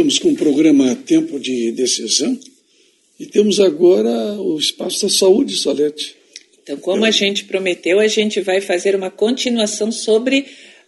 [0.00, 2.34] Estamos com o programa Tempo de Decisão
[3.18, 6.16] e temos agora o Espaço da Saúde, Salete.
[6.62, 10.38] Então, como a gente prometeu, a gente vai fazer uma continuação sobre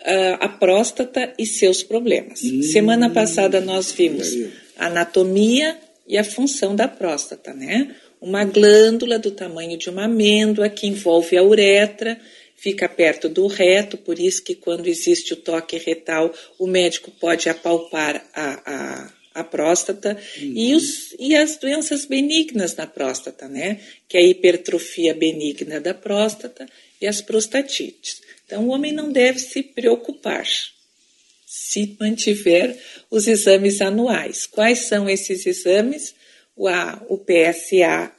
[0.00, 2.42] uh, a próstata e seus problemas.
[2.42, 4.30] Hum, Semana passada nós vimos
[4.76, 7.96] a anatomia e a função da próstata, né?
[8.20, 12.20] Uma glândula do tamanho de uma amêndoa que envolve a uretra,
[12.58, 17.48] fica perto do reto, por isso que quando existe o toque retal, o médico pode
[17.48, 20.52] apalpar a, a, a próstata uhum.
[20.56, 23.80] e, os, e as doenças benignas na próstata, né?
[24.08, 26.68] Que é a hipertrofia benigna da próstata
[27.00, 28.20] e as prostatites.
[28.44, 30.44] Então, o homem não deve se preocupar
[31.46, 32.76] se mantiver
[33.10, 34.46] os exames anuais.
[34.46, 36.14] Quais são esses exames?
[36.56, 38.12] O, a, o PSA,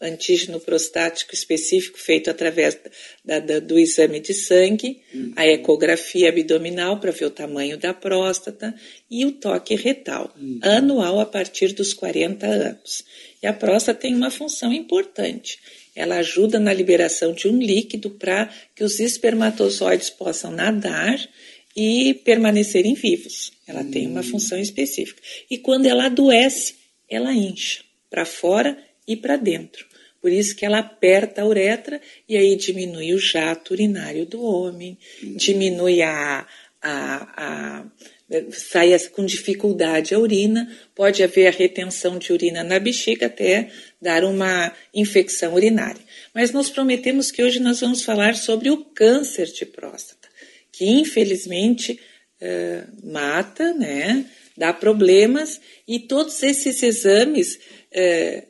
[0.00, 2.78] antígeno prostático específico, feito através
[3.24, 5.32] da, da, do exame de sangue, uhum.
[5.36, 8.74] a ecografia abdominal para ver o tamanho da próstata
[9.10, 10.58] e o toque retal, uhum.
[10.62, 13.04] anual a partir dos 40 anos.
[13.42, 15.58] E a próstata tem uma função importante
[15.94, 21.18] ela ajuda na liberação de um líquido para que os espermatozoides possam nadar
[21.76, 23.52] e permanecerem vivos.
[23.66, 23.90] Ela hum.
[23.90, 25.20] tem uma função específica.
[25.50, 26.74] E quando ela adoece,
[27.08, 28.76] ela incha para fora
[29.10, 29.84] e para dentro.
[30.20, 34.96] Por isso que ela aperta a uretra e aí diminui o jato urinário do homem,
[35.36, 36.46] diminui a,
[36.80, 37.86] a, a
[38.52, 44.22] sai com dificuldade a urina, pode haver a retenção de urina na bexiga até dar
[44.22, 46.00] uma infecção urinária.
[46.32, 50.28] Mas nós prometemos que hoje nós vamos falar sobre o câncer de próstata,
[50.70, 51.98] que infelizmente
[52.40, 54.24] uh, mata, né,
[54.56, 58.49] dá problemas e todos esses exames uh,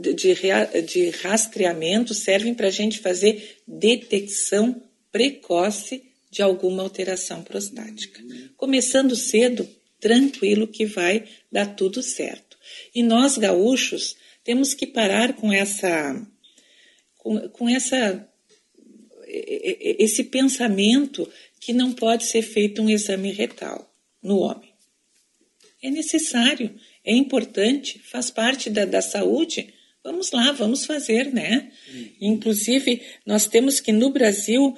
[0.00, 8.22] de, de rastreamento servem para a gente fazer detecção precoce de alguma alteração prostática.
[8.56, 9.68] Começando cedo,
[10.00, 12.56] tranquilo que vai dar tudo certo.
[12.94, 16.26] E nós gaúchos temos que parar com essa
[17.16, 18.26] com, com essa
[19.26, 21.30] esse pensamento
[21.60, 23.92] que não pode ser feito um exame retal
[24.22, 24.72] no homem.
[25.82, 26.74] É necessário,
[27.08, 29.74] é importante, faz parte da, da saúde,
[30.04, 31.70] Vamos lá, vamos fazer, né?
[31.92, 32.08] Uhum.
[32.20, 34.76] Inclusive, nós temos que no Brasil uh,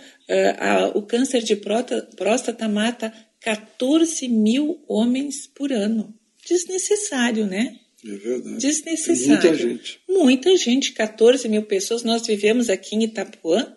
[0.59, 6.13] a, o câncer de próstata mata 14 mil homens por ano.
[6.45, 7.77] Desnecessário, né?
[8.05, 8.57] É verdade.
[8.59, 9.29] Desnecessário.
[9.29, 10.01] muita gente.
[10.09, 12.03] Muita gente, 14 mil pessoas.
[12.03, 13.77] Nós vivemos aqui em Itapuã.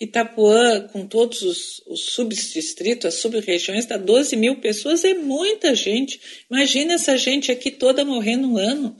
[0.00, 5.04] Itapuã, com todos os, os subdistritos, as sub-regiões, dá 12 mil pessoas.
[5.04, 6.20] É muita gente.
[6.50, 8.96] Imagina essa gente aqui toda morrendo um ano.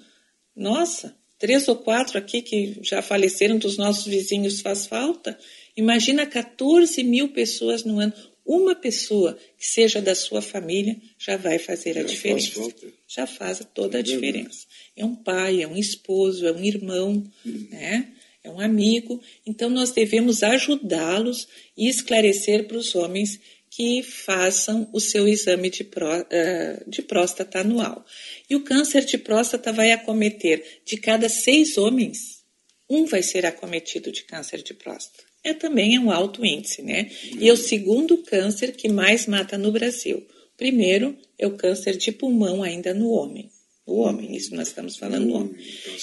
[0.54, 1.20] Nossa!
[1.42, 5.36] três ou quatro aqui que já faleceram dos nossos vizinhos faz falta.
[5.76, 8.12] Imagina 14 mil pessoas no ano.
[8.46, 12.52] Uma pessoa que seja da sua família já vai fazer a diferença.
[12.52, 12.74] Faz
[13.08, 14.66] já faz toda a diferença.
[14.96, 17.66] É um pai, é um esposo, é um irmão, hum.
[17.72, 18.12] né?
[18.44, 19.20] É um amigo.
[19.46, 23.38] Então nós devemos ajudá-los e esclarecer para os homens
[23.70, 28.04] que façam o seu exame de, pró, uh, de próstata anual.
[28.48, 32.42] E o câncer de próstata vai acometer de cada seis homens,
[32.88, 35.24] um vai ser acometido de câncer de próstata.
[35.42, 37.10] É também um alto índice, né?
[37.40, 40.24] E é o segundo câncer que mais mata no Brasil.
[40.56, 43.50] Primeiro é o câncer de pulmão ainda no homem.
[43.84, 45.56] O homem, isso nós estamos falando no homem.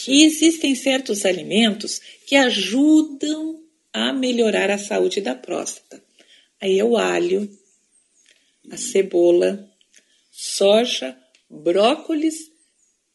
[0.07, 3.59] E existem certos alimentos que ajudam
[3.93, 6.03] a melhorar a saúde da próstata.
[6.61, 7.49] Aí é o alho,
[8.69, 9.67] a cebola,
[10.29, 11.17] soja,
[11.49, 12.49] brócolis,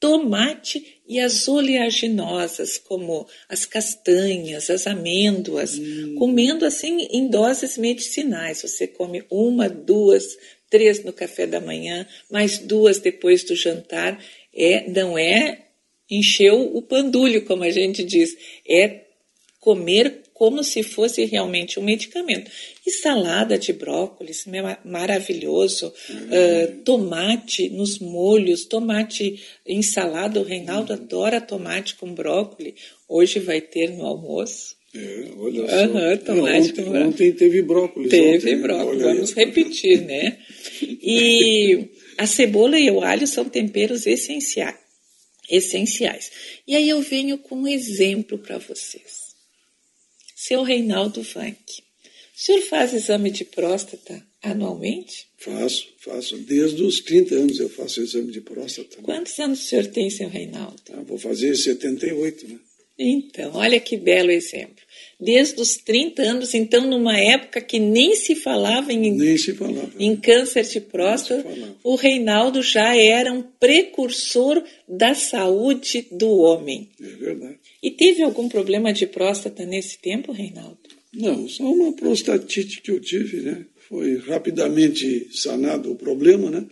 [0.01, 6.17] tomate e as oleaginosas, como as castanhas, as amêndoas, hum.
[6.19, 8.63] comendo assim em doses medicinais.
[8.63, 10.37] Você come uma, duas,
[10.69, 14.23] três no café da manhã, mais duas depois do jantar.
[14.55, 15.65] É, não é
[16.11, 18.37] encheu o pandulho, como a gente diz,
[18.69, 19.05] é
[19.61, 22.51] comer como se fosse realmente um medicamento.
[22.85, 24.45] E salada de brócolis,
[24.85, 25.93] maravilhoso.
[26.11, 30.41] Uh, tomate nos molhos, tomate ensalada.
[30.41, 30.99] O Reinaldo uhum.
[30.99, 32.75] adora tomate com brócolis.
[33.09, 34.77] Hoje vai ter no almoço.
[34.95, 35.87] É, olha só.
[35.87, 38.11] Uhum, tomate ontem, com ontem teve brócolis.
[38.11, 40.37] Teve ontem, brócolis, vamos repetir, né?
[40.83, 41.89] E
[42.19, 44.77] a cebola e o alho são temperos essenciais.
[45.49, 46.31] Essenciais.
[46.67, 49.35] E aí eu venho com um exemplo para vocês.
[50.35, 51.83] Seu Reinaldo Vanck.
[52.37, 55.29] O senhor faz exame de próstata anualmente?
[55.39, 56.37] Faço, faço.
[56.39, 58.97] Desde os 30 anos eu faço exame de próstata.
[59.03, 60.81] Quantos anos o senhor tem, seu Reinaldo?
[60.93, 62.59] Ah, vou fazer 78, né?
[62.99, 64.83] Então, olha que belo exemplo.
[65.21, 69.91] desde os 30 anos, então numa época que nem se falava em, nem se falava.
[69.99, 71.45] em câncer de próstata,
[71.83, 76.89] o Reinaldo já era um precursor da saúde do homem.
[77.01, 77.59] É verdade.
[77.83, 80.79] E teve algum problema de próstata nesse tempo, Reinaldo?
[81.13, 83.65] Não, só uma prostatite que eu tive, né?
[83.89, 86.65] Foi rapidamente sanado o problema, né?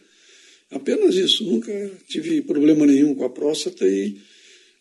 [0.70, 4.16] Apenas isso, nunca tive problema nenhum com a próstata e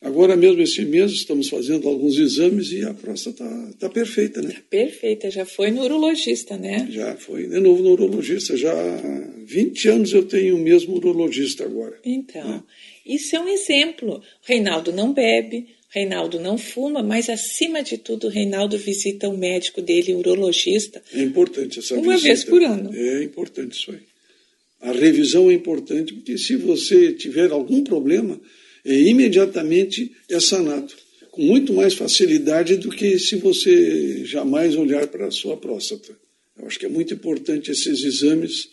[0.02, 4.54] agora mesmo esse mês estamos fazendo alguns exames e a próstata está tá perfeita, né?
[4.54, 6.88] Tá perfeita, já foi no urologista, né?
[6.92, 11.64] Já foi de novo no urologista, já há 20 anos eu tenho o mesmo urologista
[11.64, 11.98] agora.
[12.04, 12.64] Então, né?
[13.06, 14.22] isso é um exemplo.
[14.42, 20.14] Reinaldo não bebe, Reinaldo não fuma, mas acima de tudo, Reinaldo visita o médico dele,
[20.14, 21.04] o urologista.
[21.14, 22.18] É importante essa uma visita.
[22.18, 22.96] Uma vez por ano.
[22.96, 24.00] É importante isso aí.
[24.82, 28.40] A revisão é importante, porque se você tiver algum problema,
[28.86, 30.94] é, imediatamente é sanado,
[31.32, 36.16] com muito mais facilidade do que se você jamais olhar para a sua próstata.
[36.58, 38.68] Eu acho que é muito importante esses exames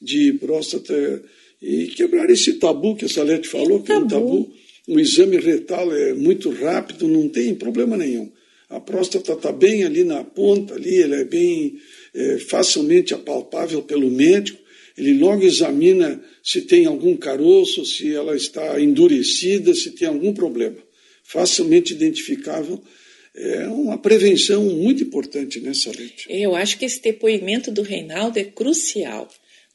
[0.00, 1.22] de próstata
[1.62, 4.52] e quebrar esse tabu que a Salete falou, que é um tabu
[4.90, 8.28] o exame retal é muito rápido, não tem problema nenhum.
[8.68, 11.78] A próstata está bem ali na ponta, ali, ela é bem
[12.12, 14.59] é, facilmente apalpável pelo médico.
[14.96, 20.78] Ele logo examina se tem algum caroço, se ela está endurecida, se tem algum problema.
[21.24, 22.82] Facilmente identificável.
[23.34, 26.26] É uma prevenção muito importante nessa leite.
[26.28, 29.28] Eu acho que esse depoimento do Reinaldo é crucial.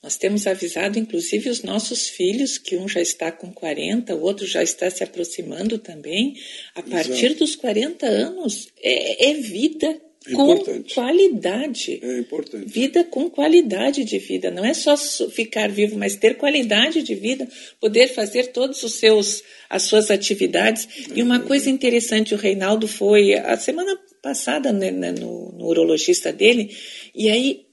[0.05, 4.45] Nós temos avisado, inclusive, os nossos filhos, que um já está com 40, o outro
[4.45, 6.35] já está se aproximando também.
[6.75, 7.39] A partir Exato.
[7.39, 10.93] dos 40 anos, é, é vida é com importante.
[10.93, 11.99] qualidade.
[12.01, 12.65] É importante.
[12.67, 14.49] Vida com qualidade de vida.
[14.49, 17.47] Não é só ficar vivo, mas ter qualidade de vida,
[17.79, 20.87] poder fazer todos os seus as suas atividades.
[21.11, 25.67] É e uma coisa interessante, o Reinaldo foi a semana passada né, né no, no
[25.67, 26.75] urologista dele,
[27.13, 27.65] e aí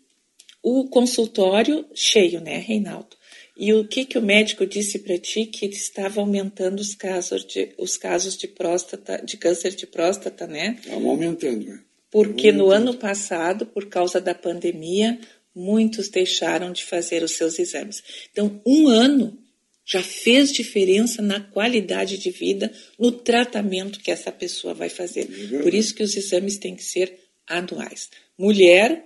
[0.62, 3.16] o consultório cheio, né, Reinaldo?
[3.56, 7.74] E o que, que o médico disse para ti que estava aumentando os casos de
[7.76, 10.78] os casos de próstata, de câncer de próstata, né?
[10.80, 11.80] Estavam aumentando, né?
[12.12, 15.18] Porque no ano passado, por causa da pandemia,
[15.54, 18.02] muitos deixaram de fazer os seus exames.
[18.30, 19.38] Então, um ano
[19.84, 25.28] já fez diferença na qualidade de vida, no tratamento que essa pessoa vai fazer.
[25.52, 28.10] É por isso que os exames têm que ser anuais.
[28.38, 29.04] Mulher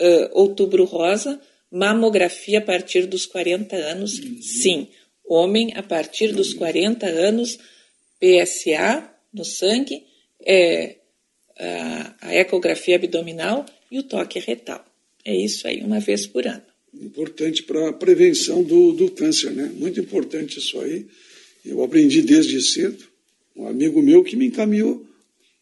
[0.00, 1.40] uh, Outubro Rosa,
[1.70, 4.40] mamografia a partir dos 40 anos, uhum.
[4.40, 4.88] sim.
[5.26, 7.58] Homem, a partir dos 40 anos,
[8.18, 10.06] PSA no sangue,
[10.46, 10.97] é,
[11.58, 14.84] a, ecografia abdominal e o toque retal.
[15.24, 16.62] É isso aí, uma vez por ano.
[16.94, 19.70] Importante para a prevenção do, do câncer, né?
[19.76, 21.06] Muito importante isso aí.
[21.64, 23.04] Eu aprendi desde cedo.
[23.54, 25.04] Um amigo meu que me encaminhou,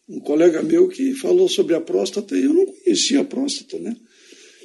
[0.09, 3.97] um colega meu que falou sobre a próstata e eu não conhecia a próstata, né?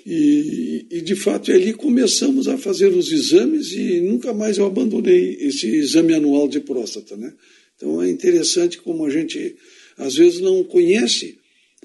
[0.06, 5.38] E, e, de fato ali começamos a fazer os exames e nunca mais eu abandonei
[5.40, 7.34] esse exame anual de próstata, né?
[7.76, 9.56] Então é interessante como a gente
[10.02, 11.38] às vezes não conhece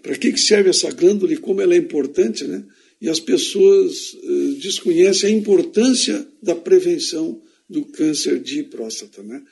[0.03, 2.65] para que, que serve essa glândula e como ela é importante, né?
[3.01, 9.43] E as pessoas uh, desconhecem a importância da prevenção do câncer de próstata, né?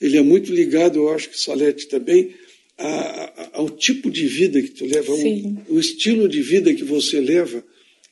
[0.00, 2.34] Ele é muito ligado, eu acho que Salete também,
[2.76, 6.84] a, a, ao tipo de vida que tu leva, o, o estilo de vida que
[6.84, 7.64] você leva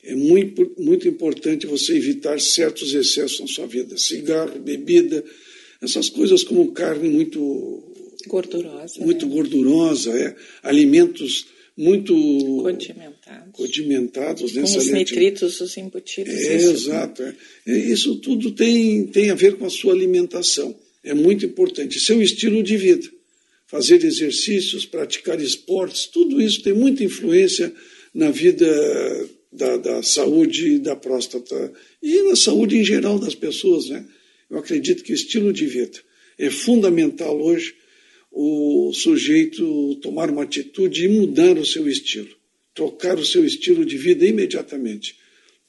[0.05, 3.99] é muito, muito importante você evitar certos excessos na sua vida.
[3.99, 5.25] Cigarro, bebida,
[5.83, 7.86] essas coisas como carne muito
[8.27, 9.33] gordurosa, muito né?
[9.33, 12.15] gordurosa, é, alimentos muito
[12.63, 16.33] condimentados, condimentados com os nitritos, os embutidos.
[16.33, 16.71] É, isso.
[16.71, 17.23] exato.
[17.23, 17.35] É.
[17.67, 17.79] é.
[17.79, 20.75] Isso tudo tem, tem a ver com a sua alimentação.
[21.05, 22.01] É muito importante.
[22.01, 23.09] Seu estilo de vida.
[23.67, 27.73] Fazer exercícios, praticar esportes, tudo isso tem muita influência
[28.15, 28.67] na vida
[29.53, 33.89] da, da saúde da próstata e na saúde em geral das pessoas.
[33.89, 34.07] Né?
[34.49, 35.99] Eu acredito que o estilo de vida
[36.39, 37.75] é fundamental hoje
[38.39, 42.37] o sujeito tomar uma atitude e mudar o seu estilo,
[42.75, 45.17] trocar o seu estilo de vida imediatamente,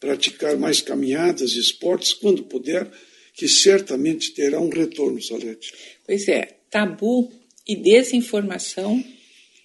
[0.02, 2.92] praticar mais caminhadas, esportes, quando puder,
[3.34, 5.74] que certamente terá um retorno, Salete.
[6.06, 7.32] Pois é, tabu
[7.66, 9.02] e desinformação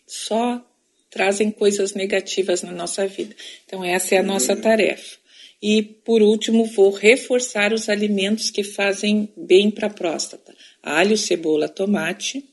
[0.07, 0.65] só
[1.11, 3.35] trazem coisas negativas na nossa vida.
[3.67, 5.17] Então, essa é a nossa tarefa.
[5.61, 11.69] E, por último, vou reforçar os alimentos que fazem bem para a próstata: alho, cebola,
[11.69, 12.52] tomate,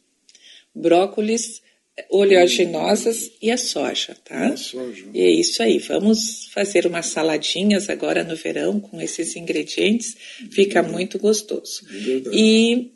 [0.74, 1.62] brócolis,
[2.10, 4.48] oleaginosas e a soja, tá?
[4.48, 5.06] A soja.
[5.14, 5.80] E é isso aí.
[5.80, 10.16] Vamos fazer umas saladinhas agora no verão com esses ingredientes.
[10.52, 11.86] Fica muito gostoso.
[11.92, 12.92] É e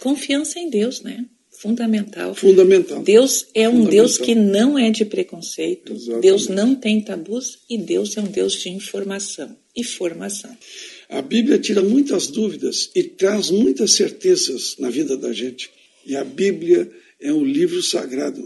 [0.00, 1.24] confiança em Deus, né?
[1.64, 2.34] fundamental.
[2.34, 3.02] Fundamental.
[3.02, 5.94] Deus é um Deus que não é de preconceito.
[5.94, 6.22] Exatamente.
[6.22, 10.54] Deus não tem tabus e Deus é um Deus de informação e formação.
[11.08, 15.70] A Bíblia tira muitas dúvidas e traz muitas certezas na vida da gente.
[16.06, 18.40] E a Bíblia é um livro sagrado.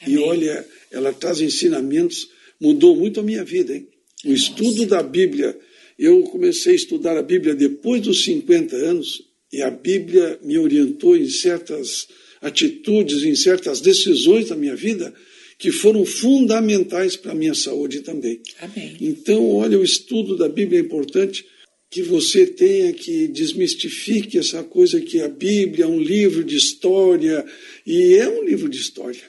[0.00, 0.14] Amém.
[0.14, 2.28] E olha, ela traz ensinamentos,
[2.60, 3.86] mudou muito a minha vida, hein?
[4.24, 4.42] O Nossa.
[4.42, 5.56] estudo da Bíblia.
[5.98, 11.16] Eu comecei a estudar a Bíblia depois dos 50 anos e a Bíblia me orientou
[11.16, 12.06] em certas
[12.40, 15.12] atitudes, em certas decisões da minha vida
[15.58, 18.40] que foram fundamentais para a minha saúde também.
[18.60, 18.96] Amém.
[19.00, 21.44] Então, olha, o estudo da Bíblia é importante
[21.90, 27.44] que você tenha que desmistifique essa coisa que a Bíblia é um livro de história,
[27.86, 29.22] e é um livro de história,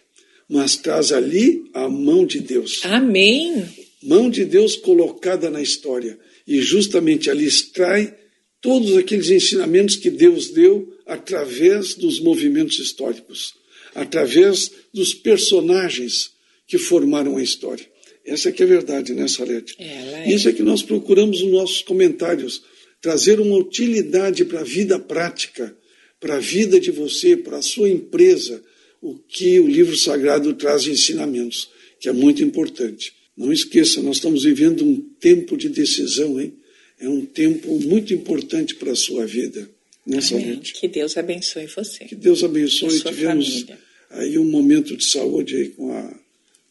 [0.48, 2.82] mas traz ali a mão de Deus.
[2.84, 3.66] Amém.
[4.04, 6.18] Mão de Deus colocada na história.
[6.48, 8.16] E justamente ali extrai
[8.62, 13.54] todos aqueles ensinamentos que Deus deu através dos movimentos históricos,
[13.96, 16.32] através dos personagens
[16.68, 17.86] que formaram a história.
[18.30, 19.76] Essa é que é a verdade, né, Salete?
[19.80, 20.32] É.
[20.32, 22.62] Isso é que nós procuramos nos nossos comentários,
[23.02, 25.76] trazer uma utilidade para a vida prática,
[26.20, 28.62] para a vida de você, para a sua empresa,
[29.02, 31.70] o que o livro sagrado traz de ensinamentos,
[32.00, 33.14] que é muito importante.
[33.36, 36.54] Não esqueça, nós estamos vivendo um tempo de decisão, hein?
[37.00, 39.70] É um tempo muito importante para a sua vida
[40.06, 40.48] nessa Amém.
[40.48, 40.74] noite.
[40.74, 42.04] Que Deus abençoe você.
[42.04, 43.00] Que Deus abençoe.
[43.00, 43.80] Tivemos família.
[44.10, 46.20] aí um momento de saúde aí com a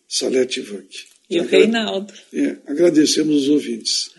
[0.06, 1.06] Salete Vanck.
[1.30, 2.12] E o Reinaldo.
[2.32, 4.10] É, agradecemos os ouvintes.